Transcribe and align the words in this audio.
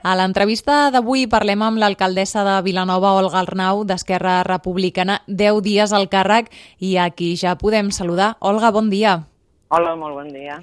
A 0.00 0.14
l'entrevista 0.16 0.86
d'avui 0.88 1.26
parlem 1.28 1.60
amb 1.60 1.76
l'alcaldessa 1.76 2.40
de 2.46 2.54
Vilanova, 2.64 3.10
Olga 3.20 3.42
Arnau, 3.42 3.82
d'Esquerra 3.84 4.38
Republicana, 4.48 5.18
10 5.28 5.60
dies 5.66 5.92
al 5.92 6.08
càrrec 6.08 6.48
i 6.80 6.94
aquí 6.96 7.34
ja 7.36 7.52
podem 7.60 7.90
saludar. 7.92 8.30
Olga, 8.40 8.70
bon 8.72 8.88
dia. 8.88 9.18
Hola, 9.68 9.92
molt 10.00 10.16
bon 10.16 10.32
dia. 10.32 10.56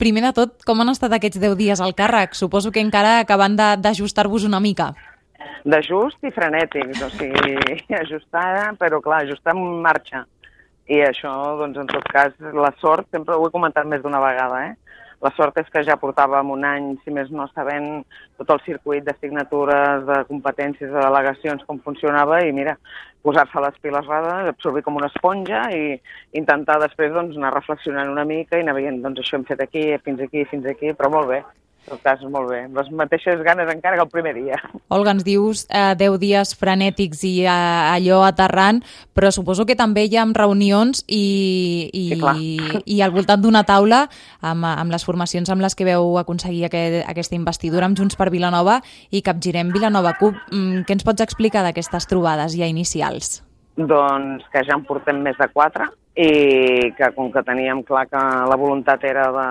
Primer 0.00 0.22
de 0.24 0.32
tot, 0.32 0.64
com 0.64 0.80
han 0.80 0.88
estat 0.94 1.12
aquests 1.12 1.36
10 1.36 1.58
dies 1.60 1.82
al 1.84 1.92
càrrec? 1.92 2.32
Suposo 2.32 2.72
que 2.72 2.80
encara 2.80 3.18
acabant 3.20 3.58
d'ajustar-vos 3.60 4.48
una 4.48 4.62
mica. 4.64 4.94
D'ajust 5.68 6.24
i 6.24 6.32
frenètics, 6.32 7.04
o 7.04 7.12
sigui, 7.12 7.58
ajustada, 8.02 8.72
però 8.80 9.02
clar, 9.04 9.26
ajustar 9.26 9.52
en 9.52 9.82
marxa. 9.84 10.24
I 10.88 11.02
això, 11.04 11.34
doncs, 11.60 11.76
en 11.76 11.92
tot 11.92 12.08
cas, 12.08 12.32
la 12.56 12.72
sort, 12.80 13.04
sempre 13.12 13.36
ho 13.36 13.44
he 13.44 13.52
comentat 13.52 13.84
més 13.84 14.00
d'una 14.00 14.24
vegada, 14.24 14.64
eh? 14.70 14.87
La 15.24 15.32
sort 15.34 15.56
és 15.58 15.66
que 15.74 15.82
ja 15.82 15.96
portàvem 15.98 16.52
un 16.54 16.64
any, 16.66 16.92
si 17.02 17.10
més 17.14 17.30
no, 17.34 17.48
sabent 17.50 18.04
tot 18.38 18.52
el 18.54 18.60
circuit 18.66 19.06
de 19.06 19.14
signatures, 19.18 20.04
de 20.06 20.18
competències, 20.30 20.92
de 20.92 21.02
delegacions, 21.02 21.64
com 21.66 21.82
funcionava, 21.82 22.38
i 22.46 22.54
mira, 22.54 22.76
posar-se 23.26 23.64
les 23.64 23.78
piles 23.82 24.06
rades, 24.06 24.52
absorbir 24.52 24.84
com 24.86 25.00
una 25.00 25.10
esponja 25.10 25.64
i 25.74 25.96
intentar 26.38 26.78
després 26.84 27.14
doncs, 27.16 27.34
anar 27.36 27.56
reflexionant 27.56 28.14
una 28.14 28.26
mica 28.28 28.58
i 28.60 28.62
anar 28.62 28.78
veient, 28.78 29.02
doncs 29.02 29.24
això 29.24 29.40
hem 29.40 29.48
fet 29.50 29.64
aquí, 29.66 29.88
fins 30.06 30.22
aquí, 30.28 30.46
fins 30.52 30.70
aquí, 30.70 30.94
però 30.94 31.10
molt 31.18 31.34
bé 31.34 31.42
tot 31.90 32.02
cas, 32.04 32.22
molt 32.30 32.50
bé. 32.50 32.60
Les 32.74 32.90
mateixes 32.94 33.40
ganes 33.46 33.70
encara 33.72 33.96
que 33.98 34.04
el 34.04 34.10
primer 34.12 34.34
dia. 34.36 34.58
Olga, 34.94 35.12
ens 35.16 35.24
dius 35.26 35.64
eh, 35.68 35.94
10 35.98 36.18
dies 36.22 36.54
frenètics 36.58 37.24
i 37.28 37.32
eh, 37.44 37.50
allò 37.50 38.22
aterrant, 38.26 38.80
però 39.16 39.32
suposo 39.34 39.66
que 39.68 39.76
també 39.78 40.06
hi 40.06 40.16
ha 40.16 40.26
reunions 40.36 41.04
i, 41.06 41.90
i, 41.92 42.04
sí, 42.20 42.82
i 42.96 43.00
al 43.04 43.14
voltant 43.14 43.42
d'una 43.42 43.64
taula 43.68 44.04
amb, 44.40 44.66
amb 44.68 44.94
les 44.94 45.04
formacions 45.04 45.50
amb 45.50 45.64
les 45.64 45.76
que 45.78 45.86
veu 45.88 46.16
aconseguir 46.20 46.66
aquest, 46.68 47.02
aquesta 47.08 47.38
investidura 47.38 47.88
amb 47.88 47.98
Junts 47.98 48.18
per 48.18 48.30
Vilanova 48.34 48.80
i 49.10 49.22
Capgirem 49.26 49.72
Vilanova 49.74 50.14
CUP. 50.20 50.36
Mm, 50.52 50.84
què 50.86 50.96
ens 50.98 51.06
pots 51.06 51.24
explicar 51.24 51.64
d'aquestes 51.66 52.08
trobades 52.10 52.56
ja 52.58 52.68
inicials? 52.70 53.42
Doncs 53.78 54.46
que 54.52 54.64
ja 54.66 54.74
en 54.74 54.82
portem 54.86 55.20
més 55.22 55.38
de 55.38 55.46
quatre, 55.52 55.86
i 56.18 56.90
que 56.98 57.12
com 57.14 57.30
que 57.30 57.44
teníem 57.46 57.84
clar 57.86 58.08
que 58.10 58.18
la 58.18 58.56
voluntat 58.58 59.04
era 59.06 59.28
de 59.30 59.46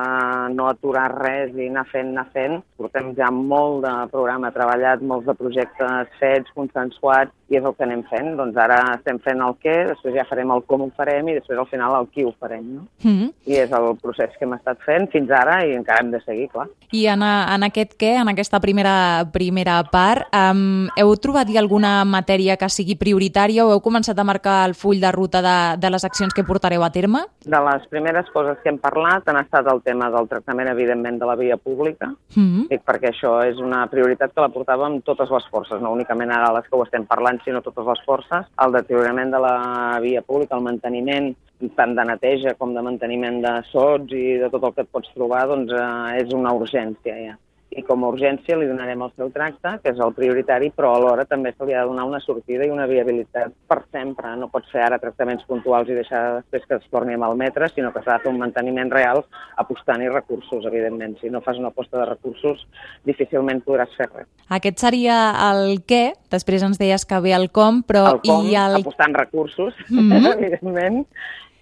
no 0.53 0.67
aturar 0.67 1.07
res 1.13 1.53
i 1.55 1.69
anar 1.69 1.85
fent, 1.87 2.11
anar 2.11 2.27
fent, 2.33 2.57
portem 2.75 3.13
ja 3.15 3.29
molt 3.31 3.85
de 3.85 3.93
programa 4.11 4.51
treballat, 4.51 4.99
molts 4.99 5.29
de 5.29 5.35
projectes 5.39 6.11
fets, 6.19 6.51
consensuats, 6.57 7.31
i 7.47 7.55
és 7.55 7.63
el 7.63 7.71
que 7.77 7.85
anem 7.85 8.01
fent. 8.09 8.33
Doncs 8.35 8.57
ara 8.59 8.81
estem 8.97 9.21
fent 9.23 9.39
el 9.45 9.55
què, 9.63 9.75
després 9.93 10.17
ja 10.17 10.25
farem 10.27 10.51
el 10.51 10.65
com 10.67 10.83
ho 10.83 10.89
farem 10.97 11.29
i 11.31 11.37
després 11.37 11.61
al 11.61 11.69
final 11.71 11.95
el 12.01 12.09
qui 12.11 12.25
ho 12.27 12.33
farem. 12.35 12.65
No? 12.75 12.81
Mm 13.03 13.15
-hmm. 13.15 13.29
I 13.47 13.53
és 13.63 13.71
el 13.71 13.87
procés 14.01 14.35
que 14.37 14.43
hem 14.45 14.53
estat 14.53 14.77
fent 14.83 15.07
fins 15.11 15.31
ara 15.31 15.63
i 15.65 15.71
encara 15.73 16.01
hem 16.03 16.11
de 16.11 16.21
seguir, 16.25 16.49
clar. 16.49 16.67
I 16.91 17.05
en, 17.07 17.23
en 17.23 17.63
aquest 17.63 17.95
què, 17.95 18.19
en 18.21 18.27
aquesta 18.27 18.59
primera, 18.59 19.25
primera 19.31 19.83
part, 19.83 20.27
um, 20.35 20.87
heu 20.97 21.15
trobat 21.15 21.47
alguna 21.57 22.03
matèria 22.05 22.57
que 22.57 22.69
sigui 22.69 22.95
prioritària 22.95 23.65
o 23.65 23.71
heu 23.71 23.79
començat 23.79 24.19
a 24.19 24.23
marcar 24.23 24.67
el 24.67 24.73
full 24.73 24.99
de 24.99 25.11
ruta 25.11 25.41
de, 25.41 25.77
de 25.79 25.89
les 25.89 26.03
accions 26.03 26.33
que 26.33 26.43
portem 26.43 26.56
portareu 26.57 26.83
a 26.83 26.89
terme? 26.89 27.21
De 27.45 27.59
les 27.69 27.85
primeres 27.91 28.27
coses 28.33 28.57
que 28.63 28.71
hem 28.73 28.79
parlat 28.81 29.29
han 29.29 29.37
estat 29.43 29.69
el 29.69 29.83
tema 29.85 30.09
del 30.13 30.27
tractament, 30.31 30.71
evidentment, 30.73 31.21
de 31.21 31.29
la 31.29 31.37
via 31.37 31.57
pública, 31.57 32.07
mm 32.09 32.45
-hmm. 32.45 32.67
Dic, 32.69 32.81
perquè 32.81 33.11
això 33.13 33.45
és 33.45 33.57
una 33.57 33.87
prioritat 33.87 34.33
que 34.33 34.41
la 34.41 34.49
portàvem 34.49 35.01
totes 35.03 35.29
les 35.29 35.45
forces, 35.51 35.81
no 35.81 35.91
únicament 35.91 36.31
ara 36.31 36.53
les 36.53 36.67
que 36.67 36.75
ho 36.75 36.83
estem 36.83 37.05
parlant, 37.05 37.39
sinó 37.43 37.61
totes 37.61 37.85
les 37.85 38.01
forces. 38.05 38.45
El 38.65 38.71
deteriorament 38.71 39.31
de 39.31 39.39
la 39.39 39.99
via 40.01 40.21
pública, 40.21 40.55
el 40.55 40.63
manteniment 40.63 41.35
tant 41.75 41.95
de 41.95 42.03
neteja 42.05 42.53
com 42.53 42.73
de 42.73 42.81
manteniment 42.81 43.41
de 43.41 43.63
sots 43.71 44.11
i 44.11 44.37
de 44.37 44.49
tot 44.49 44.63
el 44.63 44.73
que 44.73 44.81
et 44.81 44.91
pots 44.91 45.13
trobar, 45.13 45.47
doncs 45.47 45.71
eh, 45.71 46.21
és 46.21 46.33
una 46.33 46.53
urgència 46.53 47.15
ja 47.25 47.37
i 47.77 47.83
com 47.85 48.03
a 48.03 48.09
urgència 48.09 48.57
li 48.57 48.67
donarem 48.67 49.03
el 49.05 49.11
seu 49.15 49.29
tracte, 49.33 49.75
que 49.83 49.91
és 49.93 49.99
el 50.01 50.13
prioritari, 50.17 50.71
però 50.73 50.95
alhora 50.95 51.27
també 51.29 51.51
se 51.53 51.65
li 51.67 51.75
ha 51.75 51.83
de 51.83 51.91
donar 51.91 52.07
una 52.09 52.19
sortida 52.23 52.65
i 52.65 52.73
una 52.73 52.87
viabilitat 52.89 53.53
per 53.69 53.79
sempre. 53.93 54.33
No 54.41 54.49
pots 54.53 54.71
fer 54.73 54.81
ara 54.87 54.97
tractaments 55.01 55.45
puntuals 55.49 55.89
i 55.91 55.97
deixar 55.97 56.21
després 56.39 56.65
que 56.65 56.79
es 56.81 56.89
torni 56.93 57.13
a 57.13 57.21
malmetre, 57.21 57.69
sinó 57.73 57.93
que 57.93 58.01
s'ha 58.01 58.17
de 58.17 58.25
fer 58.25 58.33
un 58.33 58.41
manteniment 58.41 58.89
real 58.93 59.23
apostant-hi 59.61 60.09
recursos, 60.09 60.65
evidentment. 60.65 61.17
Si 61.21 61.29
no 61.29 61.43
fas 61.45 61.61
una 61.61 61.69
aposta 61.69 62.01
de 62.01 62.09
recursos, 62.09 62.65
difícilment 63.05 63.61
podràs 63.67 63.93
fer 63.97 64.09
res. 64.09 64.29
Aquest 64.57 64.81
seria 64.81 65.17
el 65.51 65.83
què, 65.85 66.03
després 66.33 66.65
ens 66.65 66.81
deies 66.81 67.05
que 67.05 67.21
ve 67.21 67.35
el 67.37 67.51
com, 67.53 67.83
però... 67.85 68.07
El 68.15 68.23
com, 68.25 68.47
i 68.49 68.57
el... 68.57 68.79
apostant 68.81 69.13
recursos, 69.17 69.77
mm 69.89 70.09
-hmm. 70.09 70.33
evidentment, 70.33 71.05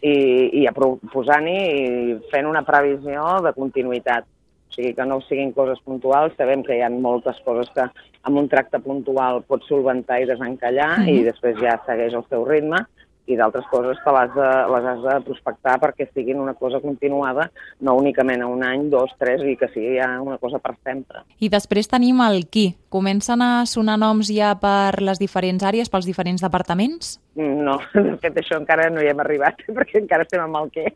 i, 0.06 0.64
i 0.64 0.68
posant-hi 1.12 1.58
i 1.58 2.16
fent 2.32 2.46
una 2.46 2.64
previsió 2.64 3.42
de 3.46 3.54
continuïtat 3.54 4.26
sigui, 4.76 4.94
que 4.96 5.08
no 5.08 5.22
siguin 5.26 5.54
coses 5.56 5.82
puntuals. 5.86 6.36
Sabem 6.38 6.64
que 6.64 6.78
hi 6.78 6.84
ha 6.86 6.92
moltes 6.92 7.40
coses 7.48 7.72
que 7.76 7.88
amb 8.26 8.42
un 8.42 8.50
tracte 8.52 8.82
puntual 8.84 9.44
pots 9.48 9.68
solventar 9.72 10.22
i 10.22 10.30
desencallar 10.30 11.00
mm 11.00 11.06
-hmm. 11.06 11.16
i 11.16 11.24
després 11.24 11.58
ja 11.62 11.80
segueix 11.86 12.14
el 12.14 12.26
seu 12.30 12.46
ritme 12.46 12.86
i 13.28 13.36
d'altres 13.38 13.66
coses 13.72 13.98
que 14.04 14.14
les, 14.14 14.34
de, 14.36 14.50
les 14.74 14.86
has 14.86 15.02
de 15.02 15.16
prospectar 15.26 15.80
perquè 15.82 16.08
siguin 16.12 16.40
una 16.42 16.54
cosa 16.54 16.80
continuada, 16.84 17.50
no 17.82 17.96
únicament 17.98 18.44
a 18.44 18.50
un 18.52 18.64
any, 18.64 18.90
dos, 18.90 19.16
tres, 19.18 19.42
i 19.42 19.56
que 19.58 19.70
sigui 19.74 19.98
ja 19.98 20.10
una 20.22 20.38
cosa 20.38 20.60
per 20.60 20.76
sempre. 20.84 21.24
I 21.40 21.50
després 21.50 21.90
tenim 21.90 22.22
el 22.22 22.46
qui. 22.54 22.76
Comencen 22.90 23.42
a 23.42 23.66
sonar 23.66 23.98
noms 23.98 24.30
ja 24.30 24.54
per 24.62 25.02
les 25.02 25.20
diferents 25.20 25.64
àrees, 25.64 25.90
pels 25.90 26.06
diferents 26.06 26.46
departaments? 26.46 27.20
No, 27.36 27.80
de 27.94 28.18
fet 28.22 28.38
això 28.38 28.60
encara 28.62 28.90
no 28.94 29.02
hi 29.02 29.12
hem 29.12 29.20
arribat, 29.20 29.66
perquè 29.78 30.04
encara 30.04 30.28
estem 30.28 30.46
amb 30.46 30.62
el 30.62 30.72
què. 30.72 30.88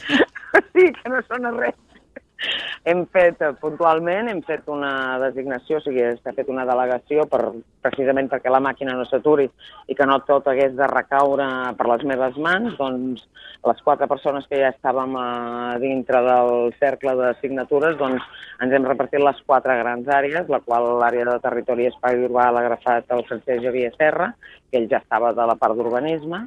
sí, 0.72 0.86
que 0.92 1.08
no 1.08 1.22
sona 1.26 1.50
res 1.58 1.74
hem 2.84 3.04
fet 3.12 3.42
eh, 3.44 3.52
puntualment, 3.60 4.30
hem 4.30 4.40
fet 4.46 4.68
una 4.72 5.18
designació, 5.22 5.78
o 5.78 5.84
sigui, 5.84 6.04
s'ha 6.20 6.34
fet 6.36 6.48
una 6.52 6.64
delegació 6.68 7.26
per, 7.30 7.42
precisament 7.84 8.30
perquè 8.32 8.52
la 8.52 8.62
màquina 8.64 8.94
no 8.96 9.04
s'aturi 9.08 9.48
i 9.88 9.96
que 9.96 10.06
no 10.08 10.20
tot 10.28 10.48
hagués 10.48 10.76
de 10.78 10.88
recaure 10.90 11.48
per 11.76 11.88
les 11.92 12.06
meves 12.08 12.38
mans, 12.40 12.76
doncs 12.78 13.26
les 13.66 13.82
quatre 13.84 14.08
persones 14.08 14.46
que 14.48 14.62
ja 14.62 14.70
estàvem 14.72 15.16
a 15.20 15.26
dintre 15.82 16.22
del 16.24 16.72
cercle 16.80 17.12
de 17.18 17.34
signatures, 17.42 17.98
doncs 18.00 18.24
ens 18.64 18.72
hem 18.76 18.88
repartit 18.88 19.20
les 19.20 19.42
quatre 19.46 19.76
grans 19.82 20.08
àrees, 20.08 20.48
la 20.48 20.62
qual 20.64 20.88
l'àrea 21.02 21.26
de 21.28 21.36
territori 21.44 21.84
i 21.84 21.90
espai 21.92 22.24
urbà 22.24 22.48
l'ha 22.48 22.64
agafat 22.64 23.12
el 23.16 23.26
Francesc 23.28 23.66
Javier 23.66 23.92
Serra, 23.98 24.32
que 24.70 24.80
ell 24.80 24.88
ja 24.88 25.02
estava 25.02 25.34
de 25.36 25.46
la 25.50 25.58
part 25.60 25.76
d'urbanisme, 25.76 26.46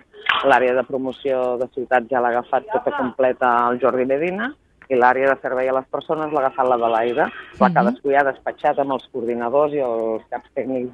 l'àrea 0.49 0.73
de 0.73 0.85
promoció 0.87 1.59
de 1.61 1.69
ciutat 1.75 2.09
ja 2.09 2.21
l'ha 2.23 2.33
agafat 2.33 2.69
tota 2.73 2.97
completa 2.97 3.53
el 3.69 3.81
Jordi 3.83 4.09
Medina, 4.09 4.49
i 4.89 4.97
l'àrea 4.99 5.31
de 5.31 5.39
servei 5.41 5.69
a 5.69 5.75
les 5.77 5.87
persones 5.91 6.33
l'ha 6.33 6.43
agafat 6.43 6.69
la 6.69 6.77
de 6.81 6.89
l'AIDA. 6.91 7.29
La 7.59 7.69
mhm. 7.69 7.75
cadascú 7.77 8.13
ja 8.13 8.21
ha 8.21 8.29
despatxat 8.31 8.79
amb 8.79 8.95
els 8.97 9.07
coordinadors 9.13 9.73
i 9.77 9.81
els 9.85 10.27
caps 10.33 10.51
tècnics 10.57 10.93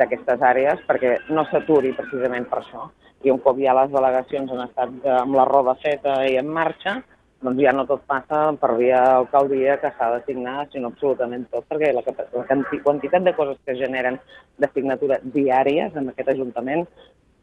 d'aquestes 0.00 0.42
àrees 0.52 0.82
perquè 0.88 1.16
no 1.30 1.46
s'aturi 1.50 1.94
precisament 1.98 2.48
per 2.50 2.62
això. 2.62 2.88
I 3.24 3.32
un 3.32 3.40
cop 3.44 3.58
ja 3.60 3.76
les 3.76 3.92
delegacions 3.92 4.52
han 4.52 4.64
estat 4.64 4.92
eh, 5.04 5.16
amb 5.18 5.36
la 5.36 5.44
roda 5.48 5.76
feta 5.82 6.22
i 6.24 6.38
en 6.40 6.48
marxa, 6.48 7.02
doncs 7.44 7.60
ja 7.60 7.72
no 7.76 7.84
tot 7.88 8.02
passa 8.08 8.50
per 8.60 8.74
via 8.78 9.00
alcaldia 9.18 9.76
que 9.80 9.92
s'ha 9.96 10.10
de 10.14 10.24
signar, 10.26 10.66
sinó 10.72 10.88
absolutament 10.92 11.46
tot, 11.52 11.66
perquè 11.68 11.92
la, 11.96 12.04
la 12.04 12.44
quantitat 12.84 13.24
de 13.24 13.36
coses 13.36 13.60
que 13.64 13.76
generen 13.76 14.18
de 14.60 14.68
signatura 14.74 15.20
diàries 15.36 15.96
en 15.96 16.12
aquest 16.12 16.32
Ajuntament 16.32 16.86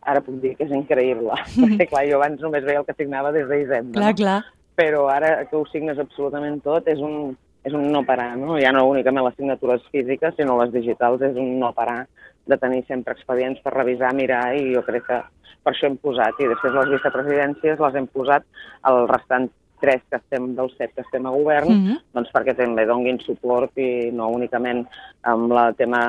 ara 0.07 0.21
puc 0.23 0.37
dir 0.41 0.53
que 0.57 0.65
és 0.65 0.73
increïble, 0.73 1.33
mm. 1.33 1.61
perquè 1.63 1.89
clar, 1.93 2.05
jo 2.09 2.21
abans 2.21 2.41
només 2.41 2.65
veia 2.65 2.81
el 2.81 2.87
que 2.89 2.97
signava 2.97 3.33
des 3.35 3.49
de 3.49 3.61
Hisenda. 3.61 3.97
Clar, 3.99 4.13
no? 4.13 4.21
clar 4.21 4.39
però 4.77 5.07
ara 5.09 5.31
que 5.49 5.57
ho 5.57 5.65
signes 5.71 5.97
absolutament 5.97 6.59
tot 6.65 6.87
és 6.91 7.01
un, 7.01 7.33
és 7.65 7.73
un 7.73 7.87
no 7.91 8.03
parar, 8.05 8.35
no? 8.37 8.59
Ja 8.61 8.71
no 8.75 8.85
únicament 8.91 9.25
les 9.25 9.35
signatures 9.39 9.85
físiques, 9.93 10.35
sinó 10.37 10.59
les 10.61 10.71
digitals, 10.75 11.23
és 11.25 11.39
un 11.41 11.57
no 11.61 11.73
parar 11.75 12.03
de 12.47 12.57
tenir 12.61 12.83
sempre 12.87 13.15
expedients 13.17 13.59
per 13.63 13.73
revisar, 13.73 14.13
mirar, 14.15 14.43
i 14.55 14.75
jo 14.75 14.83
crec 14.85 15.07
que 15.09 15.17
per 15.65 15.73
això 15.73 15.89
hem 15.89 15.97
posat. 15.99 16.37
I 16.39 16.51
després 16.53 16.77
les 16.77 16.93
vicepresidències 16.93 17.81
les 17.83 17.97
hem 17.99 18.07
posat 18.13 18.45
al 18.87 19.07
restant 19.09 19.49
tres 19.79 20.01
que 20.09 20.17
estem 20.17 20.53
dels 20.55 20.73
set 20.77 20.93
que 20.95 21.01
estem 21.01 21.25
a 21.25 21.31
govern, 21.31 21.69
mm 21.69 21.85
-hmm. 21.85 22.01
doncs 22.13 22.31
perquè 22.33 22.55
també 22.55 22.85
donguin 22.85 23.19
suport 23.19 23.71
i 23.77 24.11
no 24.11 24.29
únicament 24.29 24.87
amb 25.23 25.51
el 25.51 25.75
tema 25.75 25.99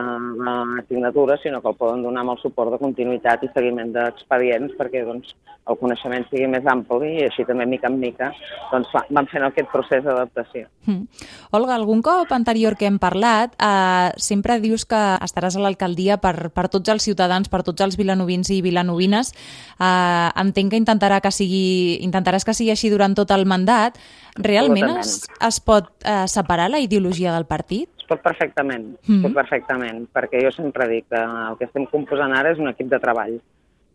de 0.78 0.86
signatures, 0.88 1.40
sinó 1.42 1.60
que 1.60 1.68
el 1.68 1.76
poden 1.76 2.02
donar 2.02 2.20
amb 2.20 2.30
el 2.30 2.38
suport 2.38 2.70
de 2.72 2.78
continuïtat 2.78 3.42
i 3.44 3.50
seguiment 3.54 3.92
d'expedients 3.92 4.72
perquè 4.78 5.04
doncs, 5.04 5.34
el 5.68 5.76
coneixement 5.76 6.24
sigui 6.30 6.46
més 6.46 6.64
ampli 6.64 7.10
i 7.18 7.24
així 7.26 7.44
també, 7.44 7.66
mica 7.66 7.90
en 7.90 7.98
mica, 8.00 8.30
doncs, 8.72 8.88
van 9.10 9.26
fent 9.26 9.44
aquest 9.44 9.68
procés 9.68 10.02
d'adaptació. 10.02 10.66
Mm. 10.86 11.04
Olga, 11.52 11.74
algun 11.74 12.00
cop 12.02 12.32
anterior 12.32 12.76
que 12.76 12.86
hem 12.86 12.98
parlat, 12.98 13.52
eh, 13.60 14.10
sempre 14.16 14.58
dius 14.60 14.86
que 14.88 14.96
estaràs 15.20 15.56
a 15.56 15.60
l'alcaldia 15.60 16.16
per, 16.16 16.50
per 16.54 16.68
tots 16.68 16.88
els 16.88 17.02
ciutadans, 17.02 17.48
per 17.48 17.62
tots 17.62 17.84
els 17.84 17.98
vilanovins 18.00 18.48
i 18.50 18.62
vilanovines. 18.64 19.34
Eh, 19.78 20.28
entenc 20.40 20.72
que 20.72 20.80
intentarà 20.80 21.20
que 21.20 21.30
sigui, 21.34 21.98
intentaràs 22.00 22.48
que 22.48 22.56
sigui 22.56 22.72
així 22.72 22.88
durant 22.88 23.14
tot 23.14 23.30
el 23.30 23.44
mandat 23.44 23.57
mandat, 23.58 23.98
realment 24.38 24.98
es, 25.02 25.20
es 25.50 25.60
pot 25.60 25.90
eh, 26.04 26.24
separar 26.30 26.70
la 26.70 26.80
ideologia 26.80 27.34
del 27.34 27.46
partit? 27.50 27.90
Es 27.98 28.08
pot 28.08 28.22
perfectament, 28.24 28.94
mm 28.94 29.04
-hmm. 29.04 29.22
pot 29.26 29.34
perfectament, 29.42 30.06
perquè 30.14 30.42
jo 30.46 30.50
sempre 30.54 30.88
dic 30.88 31.08
que 31.10 31.22
el 31.22 31.58
que 31.58 31.66
estem 31.66 31.86
composant 31.86 32.32
ara 32.32 32.52
és 32.52 32.58
un 32.58 32.68
equip 32.68 32.88
de 32.88 33.00
treball 33.00 33.40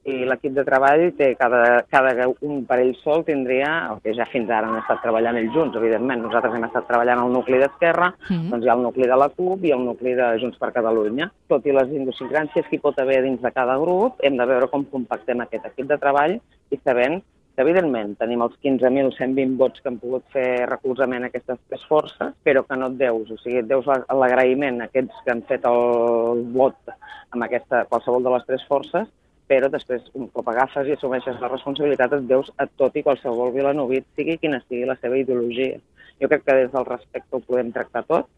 i 0.04 0.26
l'equip 0.28 0.52
de 0.52 0.64
treball 0.68 1.06
té 1.16 1.30
cada, 1.40 1.84
cada 1.92 2.26
un 2.44 2.64
per 2.68 2.80
ell 2.84 2.92
sol 3.00 3.24
tindria, 3.24 3.70
el 3.92 4.02
que 4.04 4.14
ja 4.18 4.28
fins 4.28 4.50
ara 4.52 4.68
han 4.68 4.82
estat 4.82 5.00
treballant 5.04 5.40
ells 5.40 5.54
junts, 5.56 5.78
evidentment. 5.80 6.26
Nosaltres 6.26 6.58
hem 6.58 6.66
estat 6.68 6.88
treballant 6.90 7.22
al 7.24 7.32
nucli 7.32 7.60
d'Esquerra, 7.62 8.10
mm 8.12 8.36
-hmm. 8.36 8.50
doncs 8.52 8.66
hi 8.66 8.70
ha 8.70 8.76
el 8.76 8.84
nucli 8.84 9.08
de 9.08 9.18
la 9.22 9.30
CUP 9.30 9.64
i 9.64 9.72
el 9.72 9.86
nucli 9.86 10.14
de 10.14 10.28
Junts 10.42 10.58
per 10.58 10.74
Catalunya. 10.74 11.32
Tot 11.48 11.66
i 11.66 11.72
les 11.72 11.88
idiosincràncies 11.88 12.68
que 12.68 12.76
hi 12.76 12.80
pot 12.80 13.00
haver 13.00 13.24
dins 13.24 13.42
de 13.42 13.52
cada 13.52 13.78
grup, 13.78 14.20
hem 14.20 14.38
de 14.38 14.46
veure 14.46 14.68
com 14.68 14.86
compactem 14.86 15.40
aquest 15.40 15.66
equip 15.66 15.88
de 15.88 15.98
treball 15.98 16.42
i 16.70 16.78
sabent 16.84 17.24
evidentment, 17.62 18.16
tenim 18.20 18.42
els 18.46 18.56
15.120 18.66 19.58
vots 19.60 19.82
que 19.82 19.92
han 19.92 20.00
pogut 20.02 20.26
fer 20.34 20.66
recolzament 20.70 21.26
a 21.26 21.30
aquestes 21.32 21.60
tres 21.70 21.84
forces, 21.90 22.34
però 22.46 22.64
que 22.66 22.78
no 22.80 22.90
et 22.92 23.00
deus, 23.02 23.30
o 23.30 23.38
sigui, 23.42 23.60
et 23.62 23.70
deus 23.70 23.90
l'agraïment 23.90 24.82
a 24.82 24.88
aquests 24.90 25.24
que 25.26 25.34
han 25.34 25.44
fet 25.50 25.68
el 25.70 26.46
vot 26.56 26.94
amb 26.96 27.46
aquesta, 27.46 27.86
qualsevol 27.92 28.26
de 28.26 28.34
les 28.36 28.48
tres 28.50 28.66
forces, 28.70 29.10
però 29.48 29.70
després, 29.70 30.06
un 30.18 30.30
cop 30.34 30.48
agafes 30.50 30.88
i 30.88 30.96
assumeixes 30.96 31.42
la 31.42 31.52
responsabilitat, 31.52 32.16
et 32.18 32.30
deus 32.30 32.50
a 32.58 32.68
tot 32.82 32.96
i 32.96 33.04
qualsevol 33.06 33.52
vilanovit, 33.56 34.08
sigui 34.18 34.40
quina 34.42 34.62
sigui 34.64 34.88
la 34.90 34.98
seva 35.02 35.20
ideologia. 35.20 35.82
Jo 36.22 36.30
crec 36.32 36.46
que 36.48 36.56
des 36.62 36.72
del 36.72 36.88
respecte 36.88 37.36
ho 37.38 37.44
podem 37.44 37.74
tractar 37.76 38.06
tot, 38.08 38.30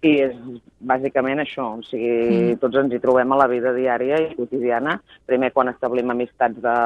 i 0.00 0.12
és 0.24 0.36
bàsicament 0.80 1.42
això, 1.42 1.66
o 1.76 1.82
sigui, 1.84 2.08
mm. 2.08 2.58
tots 2.62 2.78
ens 2.80 2.94
hi 2.94 3.00
trobem 3.02 3.34
a 3.34 3.38
la 3.42 3.46
vida 3.50 3.72
diària 3.76 4.20
i 4.22 4.30
quotidiana, 4.32 4.94
primer 5.28 5.50
quan 5.52 5.68
establim 5.68 6.08
amistats 6.12 6.56
de, 6.64 6.76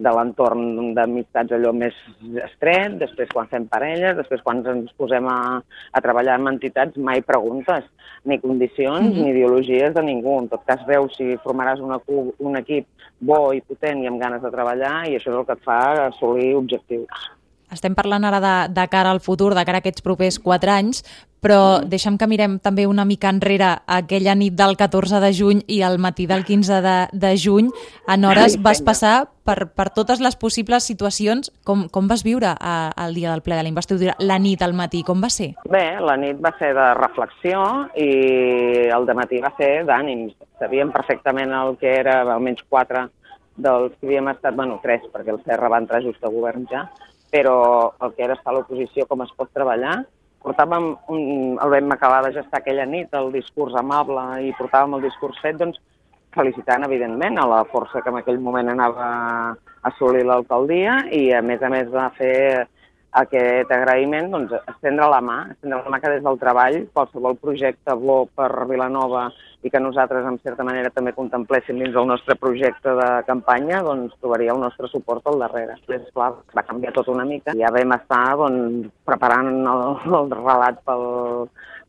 de 0.00 0.14
l'entorn 0.16 0.94
d'amistats 0.96 1.52
allò 1.52 1.74
més 1.76 1.98
estret, 2.46 2.96
després 3.02 3.32
quan 3.34 3.50
fem 3.52 3.68
parelles, 3.68 4.16
després 4.16 4.44
quan 4.46 4.64
ens 4.64 4.96
posem 4.96 5.28
a, 5.28 5.38
a 5.60 6.04
treballar 6.04 6.40
en 6.40 6.54
entitats, 6.54 6.96
mai 6.96 7.20
preguntes 7.20 7.84
ni 8.24 8.40
condicions 8.40 9.04
mm 9.04 9.12
-hmm. 9.12 9.22
ni 9.22 9.30
ideologies 9.30 9.94
de 9.94 10.02
ningú. 10.02 10.38
En 10.40 10.48
tot 10.48 10.64
cas, 10.64 10.86
veus 10.86 11.14
si 11.16 11.36
formaràs 11.44 11.80
una, 11.80 12.00
un 12.38 12.56
equip 12.56 12.86
bo 13.20 13.52
i 13.52 13.60
potent 13.60 14.02
i 14.02 14.06
amb 14.06 14.20
ganes 14.20 14.42
de 14.42 14.50
treballar 14.50 15.08
i 15.08 15.16
això 15.16 15.30
és 15.30 15.38
el 15.38 15.46
que 15.46 15.52
et 15.52 15.64
fa 15.64 16.06
assolir 16.08 16.56
objectius. 16.56 17.36
Estem 17.72 17.96
parlant 17.98 18.24
ara 18.24 18.38
de, 18.40 18.56
de 18.74 18.84
cara 18.88 19.10
al 19.10 19.20
futur, 19.20 19.54
de 19.54 19.64
cara 19.66 19.80
a 19.80 19.82
aquests 19.82 20.04
propers 20.04 20.38
quatre 20.38 20.70
anys, 20.70 21.02
però 21.46 21.78
mm. 21.78 21.88
deixem 21.92 22.16
que 22.18 22.26
mirem 22.26 22.58
també 22.58 22.88
una 22.90 23.04
mica 23.06 23.30
enrere 23.30 23.68
aquella 23.86 24.34
nit 24.34 24.56
del 24.58 24.74
14 24.74 25.20
de 25.22 25.30
juny 25.30 25.62
i 25.70 25.78
el 25.86 26.00
matí 26.02 26.26
del 26.26 26.42
15 26.44 26.80
de, 26.82 26.96
de 27.12 27.32
juny. 27.38 27.70
En 28.10 28.26
hores 28.26 28.58
vas 28.62 28.82
passar 28.82 29.28
per, 29.46 29.68
per 29.70 29.92
totes 29.94 30.18
les 30.18 30.34
possibles 30.34 30.88
situacions. 30.90 31.52
Com, 31.62 31.86
com 31.92 32.10
vas 32.10 32.24
viure 32.26 32.50
a, 32.50 32.74
el 33.06 33.14
dia 33.14 33.30
del 33.30 33.44
ple 33.46 33.54
de 33.54 33.62
la 33.62 33.70
investidura, 33.70 34.16
la 34.18 34.40
nit 34.42 34.64
al 34.66 34.74
matí? 34.74 35.04
Com 35.06 35.22
va 35.22 35.30
ser? 35.30 35.52
Bé, 35.70 35.84
la 36.02 36.16
nit 36.18 36.40
va 36.42 36.50
ser 36.58 36.72
de 36.74 36.88
reflexió 36.98 37.62
i 37.94 38.10
el 38.96 39.06
matí 39.14 39.38
va 39.44 39.52
ser 39.60 39.70
d'ànims. 39.86 40.34
Sabíem 40.58 40.90
perfectament 40.90 41.54
el 41.54 41.76
que 41.78 41.94
era, 42.00 42.24
almenys 42.26 42.66
quatre 42.66 43.06
dels 43.56 43.94
que 44.00 44.10
havíem 44.10 44.34
estat, 44.34 44.54
bueno, 44.58 44.80
tres, 44.82 45.06
perquè 45.14 45.32
el 45.32 45.40
Serra 45.46 45.70
va 45.72 45.80
entrar 45.80 46.02
just 46.04 46.24
a 46.24 46.32
govern 46.32 46.66
ja, 46.68 46.82
però 47.32 47.94
el 48.02 48.12
que 48.14 48.26
era 48.26 48.34
estar 48.36 48.52
a 48.52 48.58
l'oposició, 48.58 49.06
com 49.08 49.22
es 49.24 49.32
pot 49.36 49.48
treballar, 49.54 50.02
portàvem, 50.46 50.92
un, 51.10 51.20
el 51.58 51.74
vam 51.74 51.92
acabar 51.94 52.22
de 52.26 52.32
gestar 52.38 52.60
aquella 52.60 52.86
nit, 52.86 53.12
el 53.18 53.32
discurs 53.34 53.74
amable, 53.78 54.24
i 54.46 54.54
portàvem 54.58 54.96
el 54.96 55.06
discurs 55.08 55.42
fet, 55.42 55.58
doncs, 55.58 55.80
felicitant, 56.36 56.84
evidentment, 56.86 57.40
a 57.40 57.46
la 57.48 57.62
força 57.72 58.02
que 58.04 58.12
en 58.12 58.20
aquell 58.20 58.38
moment 58.44 58.70
anava 58.70 59.06
a 59.08 59.90
assolir 59.90 60.24
l'alcaldia 60.28 61.00
i, 61.10 61.30
a 61.32 61.42
més 61.42 61.62
a 61.64 61.70
més, 61.72 61.88
va 61.92 62.10
fer 62.18 62.66
aquest 63.22 63.72
agraïment, 63.72 64.30
doncs, 64.32 64.54
estendre 64.74 65.08
la 65.10 65.20
mà, 65.24 65.38
estendre 65.54 65.82
la 65.82 65.92
mà 65.92 66.00
que 66.02 66.12
des 66.12 66.24
del 66.24 66.38
treball 66.40 66.82
qualsevol 66.96 67.38
projecte 67.40 67.96
bo 68.00 68.24
per 68.36 68.50
Vilanova 68.68 69.26
i 69.64 69.70
que 69.72 69.80
nosaltres, 69.80 70.26
en 70.28 70.36
certa 70.44 70.64
manera, 70.66 70.92
també 70.94 71.14
contempléssim 71.16 71.80
dins 71.80 71.94
del 71.94 72.06
nostre 72.06 72.36
projecte 72.38 72.92
de 72.98 73.08
campanya, 73.26 73.80
doncs 73.86 74.14
trobaria 74.20 74.52
el 74.54 74.60
nostre 74.62 74.90
suport 74.92 75.26
al 75.26 75.40
darrere. 75.42 75.78
Després, 75.80 76.04
clar, 76.14 76.34
va 76.54 76.66
canviar 76.68 76.92
tot 76.94 77.08
una 77.10 77.24
mica. 77.26 77.56
Ja 77.58 77.72
vam 77.74 77.96
estar 77.96 78.22
doncs, 78.38 78.92
preparant 79.08 79.50
el, 79.56 79.82
el 80.20 80.30
relat 80.36 80.78
pel, 80.86 81.08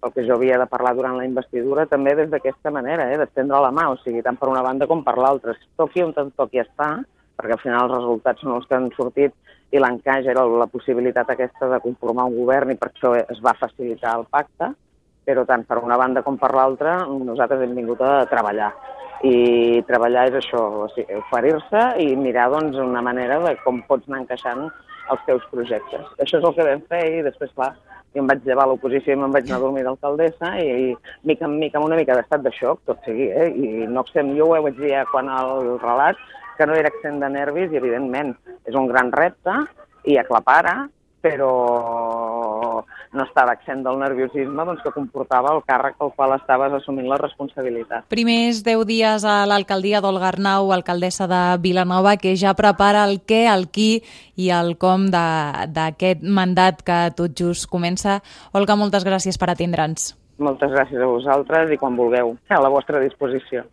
pel 0.01 0.15
que 0.15 0.25
jo 0.25 0.37
havia 0.39 0.57
de 0.61 0.69
parlar 0.71 0.95
durant 0.97 1.19
la 1.19 1.27
investidura, 1.27 1.85
també 1.91 2.15
des 2.17 2.31
d'aquesta 2.31 2.73
manera, 2.73 3.11
eh, 3.11 3.19
d'estendre 3.19 3.61
la 3.61 3.73
mà, 3.75 3.89
o 3.91 3.99
sigui, 4.01 4.23
tant 4.25 4.39
per 4.39 4.49
una 4.49 4.65
banda 4.65 4.87
com 4.89 5.03
per 5.05 5.17
l'altra. 5.19 5.53
Toqui 5.77 6.07
on 6.07 6.15
toqui 6.15 6.63
estar, 6.63 6.95
perquè 7.37 7.55
al 7.55 7.61
final 7.61 7.85
els 7.85 7.95
resultats 7.99 8.43
són 8.43 8.55
els 8.57 8.65
que 8.67 8.75
han 8.77 8.89
sortit 8.97 9.33
i 9.71 9.79
l'encaix 9.83 10.27
era 10.31 10.45
la 10.47 10.67
possibilitat 10.71 11.29
aquesta 11.29 11.69
de 11.71 11.79
conformar 11.83 12.27
un 12.29 12.37
govern 12.39 12.71
i 12.73 12.77
per 12.79 12.89
això 12.89 13.13
es 13.19 13.41
va 13.43 13.55
facilitar 13.59 14.15
el 14.19 14.25
pacte, 14.31 14.71
però 15.27 15.43
tant 15.45 15.65
per 15.67 15.81
una 15.83 15.97
banda 15.99 16.23
com 16.23 16.37
per 16.39 16.53
l'altra 16.55 17.01
nosaltres 17.07 17.63
hem 17.63 17.75
vingut 17.75 18.01
a 18.01 18.25
treballar. 18.31 18.71
I 19.27 19.81
treballar 19.87 20.27
és 20.29 20.37
això, 20.39 20.61
o 20.85 20.87
sigui, 20.93 21.17
oferir-se 21.19 21.83
i 22.03 22.11
mirar 22.15 22.51
doncs, 22.53 22.77
una 22.77 23.01
manera 23.01 23.39
de 23.43 23.55
com 23.63 23.81
pots 23.89 24.07
anar 24.07 24.21
encaixant 24.23 24.67
els 25.11 25.23
teus 25.25 25.43
projectes. 25.51 26.05
Això 26.23 26.39
és 26.39 26.45
el 26.45 26.55
que 26.55 26.67
vam 26.67 26.83
fer 26.91 27.03
i 27.17 27.23
després, 27.25 27.51
clar, 27.57 27.73
jo 28.17 28.23
em 28.23 28.31
vaig 28.31 28.43
llevar 28.45 28.65
a 28.65 28.71
l'oposició 28.71 29.13
i 29.13 29.19
me'n 29.21 29.35
vaig 29.35 29.45
anar 29.47 29.59
a 29.61 29.65
dormir 29.67 29.85
d'alcaldessa 29.85 30.55
i, 30.63 30.67
i 30.89 31.29
mica 31.29 31.45
en 31.45 31.55
mica, 31.61 31.77
amb 31.77 31.87
una 31.87 31.99
mica 31.99 32.17
d'estat 32.17 32.43
de 32.43 32.53
xoc, 32.57 32.81
tot 32.89 33.05
sigui, 33.05 33.29
eh? 33.29 33.47
i 33.53 33.87
no 33.93 34.03
sé, 34.09 34.25
jo 34.37 34.49
ho 34.49 34.61
vaig 34.65 34.81
dir 34.81 34.95
quan 35.13 35.29
el 35.29 35.77
relat, 35.83 36.19
que 36.57 36.65
no 36.65 36.73
era 36.73 36.89
accent 36.89 37.21
de 37.21 37.29
nervis 37.29 37.71
i, 37.71 37.77
evidentment, 37.77 38.33
és 38.65 38.75
un 38.75 38.89
gran 38.89 39.13
repte 39.13 39.53
i 40.09 40.17
aclapara, 40.17 40.87
però 41.21 41.51
no 43.13 43.23
estava 43.25 43.53
accent 43.55 43.83
del 43.85 43.99
nerviosisme 44.01 44.65
doncs, 44.67 44.81
que 44.83 44.93
comportava 44.95 45.53
el 45.55 45.63
càrrec 45.67 45.97
pel 45.99 46.13
qual 46.15 46.35
estaves 46.37 46.75
assumint 46.79 47.07
la 47.09 47.19
responsabilitat. 47.21 48.07
Primers 48.11 48.63
10 48.65 48.85
dies 48.89 49.25
a 49.27 49.39
l'alcaldia 49.49 50.01
d'Olga 50.03 50.31
Arnau, 50.31 50.71
alcaldessa 50.75 51.27
de 51.31 51.41
Vilanova, 51.63 52.17
que 52.21 52.35
ja 52.35 52.55
prepara 52.57 53.05
el 53.07 53.19
què, 53.21 53.45
el 53.53 53.67
qui 53.71 54.03
i 54.35 54.51
el 54.53 54.75
com 54.81 55.07
d'aquest 55.11 56.23
mandat 56.23 56.83
que 56.85 57.01
tot 57.17 57.35
just 57.37 57.69
comença. 57.71 58.19
Olga, 58.53 58.75
moltes 58.79 59.07
gràcies 59.07 59.39
per 59.39 59.51
atendre'ns. 59.53 60.13
Moltes 60.37 60.69
gràcies 60.69 61.01
a 61.01 61.09
vosaltres 61.09 61.71
i 61.73 61.79
quan 61.81 61.95
vulgueu, 61.97 62.35
a 62.49 62.61
la 62.61 62.69
vostra 62.69 63.01
disposició. 63.01 63.63